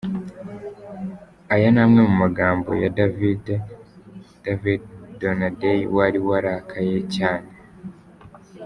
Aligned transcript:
",Aya 1.53 1.67
ni 1.73 1.79
amwe 1.85 1.99
mu 2.09 2.13
magambo 2.23 2.69
ya 2.81 2.89
David 2.97 3.43
David 4.45 4.81
Donadei 5.19 5.81
wari 5.95 6.19
warakaye 6.27 6.97
cyane. 7.15 7.49